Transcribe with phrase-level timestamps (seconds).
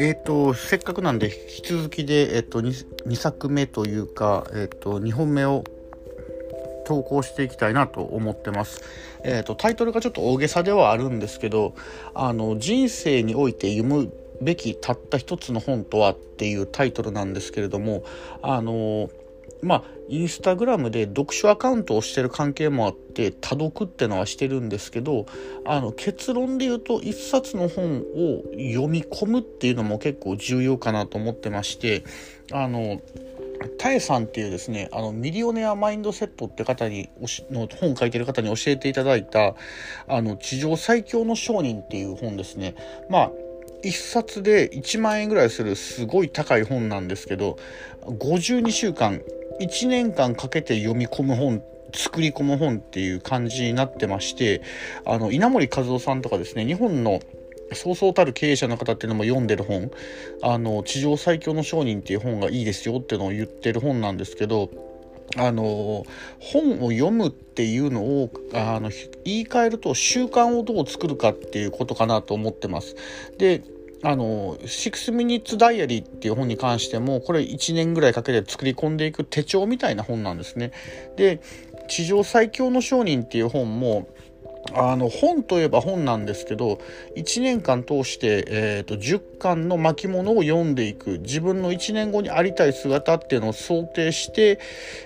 [0.00, 5.64] えーと、せっかくなんで引き続きで、えーと、2, 2作目というか、えーと、2本目を
[6.86, 8.80] 投稿していきたいなと思ってます。
[9.24, 11.74] えー、とタイトルがちょっと大げさではあるんですけど
[12.14, 18.04] あの人生において読むべきたった一つの本とはっていうタイトルなんですけれども
[18.40, 19.10] あの
[19.62, 25.26] まあインスタグラムで読書アカウントをしてる関係もあって多読ってのはしてるんですけど
[25.66, 32.04] あの結論で言うと一冊の本を読み込むっていうのも結構重要かなと思ってまして
[32.52, 33.00] あの
[33.78, 37.08] タエさんっていうですね、あの、ミリオネアマインドセットって方に、
[37.50, 39.56] の本書いてる方に教えていただいた、
[40.06, 42.76] あの、地上最強の商人っていう本ですね。
[43.10, 43.32] まあ、
[43.82, 47.58] 1冊で1万円ぐらいするすごい高い本なんですけど
[48.02, 49.20] 52週間
[49.60, 51.62] 1年間かけて読み込む本
[51.94, 54.62] 作り込む本っていう感じになってまして
[55.06, 57.20] あの稲森和夫さんとかですね日本の
[57.72, 59.90] そうそうたる経営者の方っていうのも読んでる本
[60.42, 64.70] あの地上最強の商人っていう本がいいですよっていうのを言ってる本なんですけど
[65.36, 66.06] あの
[66.40, 68.90] 本を読むっていうのをあの
[69.24, 72.96] 言い換えると習慣をどう作るかっていうことかなと思ってます。
[73.36, 73.62] で
[74.02, 80.72] あの、6 Minutes Diary っていう本に関しても、これ1年ぐらいかけて作り込んでいく手帳みたいな本なんですね。
[81.16, 81.40] で、
[81.88, 84.08] 地上最強の商人っていう本も、
[84.74, 86.78] あの本といえば本なんですけど
[87.16, 94.60] 1年間通して、えーと、10巻の巻物を読んでいく自分の1年後にありたい姿っていうのを想定して、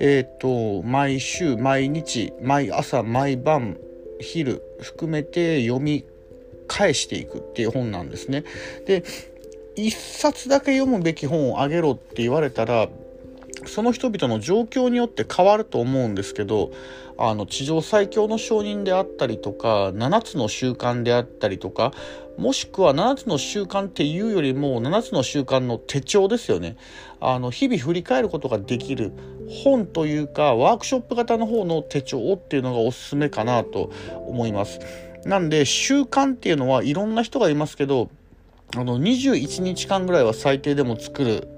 [0.00, 3.76] えーと毎週毎日毎朝毎晩
[4.20, 6.04] 昼含めて読み
[6.66, 8.44] 返していくっていう本なんですね。
[8.86, 9.04] で
[9.76, 12.88] 一冊だけ読むべき本をあげろって言われたら
[13.66, 16.70] その人々の状況によって変わると思うんですけど
[17.16, 21.92] あの地上最強の証人であったりとか7つの習慣であったりとか
[22.36, 26.76] もしくは7つの習慣っていうよりも7つの習慣の手帳ですよね
[27.20, 29.12] あの日々振り返ることができる
[29.64, 33.92] 本というかワークショップ型の方の手帳っていうのがおすすめかなと
[34.26, 34.80] 思います。
[35.26, 38.10] なんで習慣っていうのはいろんな人がいますけど
[38.76, 41.48] あの21日間ぐらいは最低でも作る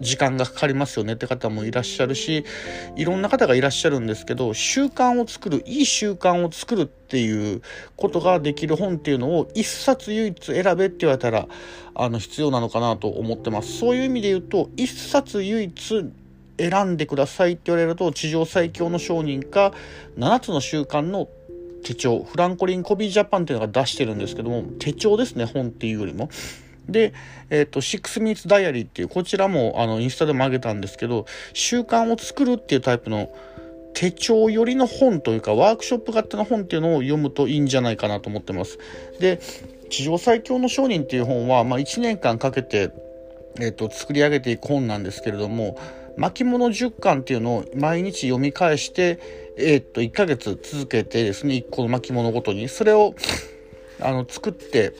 [0.00, 2.44] 時間がかかりますよねって方もいらっしゃるし
[2.96, 7.62] いろんな方がいらっしゃるんですけど習慣を作るいい習慣を作るっていう
[7.96, 11.46] ことができる本っていうのを一冊唯一選べって言われたら
[11.94, 13.78] あの必要なのかなと思ってます。
[13.78, 16.12] そういう意味で言うと一冊唯一
[16.58, 19.72] 選んでくださいって言われると地上最強の商人か
[20.18, 21.28] 7つの習慣の
[21.82, 26.28] 手帳、フランコリン・コビージャパンっていうのが出してるんですけども、手帳ですね、本っていうよりも。
[26.88, 27.12] で、
[27.50, 33.30] えっ、ー、と、6 minutes diary っていう、こちらもあのインスタでも上げたんですけど、習慣を作るっていうタイプの
[33.94, 38.78] 手帳寄りの本というか、ワークショップ型の本っていうのを読むといいんじゃないかなと思ってます。
[39.18, 39.40] で、
[39.90, 42.90] 地上最強の商人っていう本は、まあ、1年間かけて、
[43.58, 45.76] えっ、ー、と、作り上げていく本なんですけれども、
[46.16, 49.18] 巻物10巻っていうのを毎日読み返して、
[49.56, 53.14] えー、っと、1ヶ月続けてですね、1個の巻物ごとに、それを、
[54.00, 54.94] あの、作って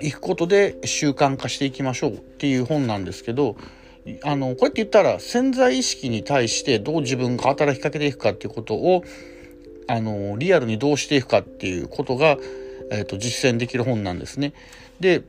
[0.00, 3.56] いくことで習慣化していきましょうっていう本なんですけど、
[4.22, 9.04] あの、こうやって言ったら潜在意識に対してどう自分が働きかけていくかっていうことを、
[9.88, 12.38] あの、リアルにどうしていくかっていうことが、
[12.92, 14.52] えっ、と、実践できる本なんですね。
[15.00, 15.22] で、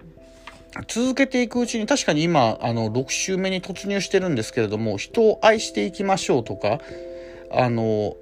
[0.88, 6.80] 続けていくうちに確かに今、あの、6週目に突入してるんですけれども、人を愛していきましょうとか、
[7.52, 8.16] あの、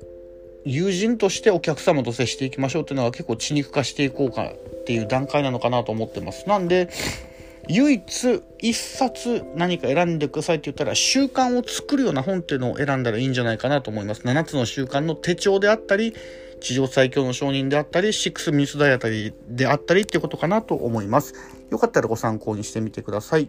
[0.65, 6.49] 友人としてお客様と接していきましょうっていうのは結構血肉化していこうかっていう段階なのかなと思ってます。
[6.49, 6.89] なんで、
[7.69, 14.21] 唯一一冊何か選んでくださいって言ったら習慣を作るような本っていうのを選んだらいいんじゃないかなと思います。
[14.23, 16.15] 7つの習慣の手帳であったり、
[16.61, 21.35] 地上最強の証人であったり、シックスミスダイアタリーであったりっていうことかなと思います。
[21.69, 23.47] よかったらご参考にしてみてください。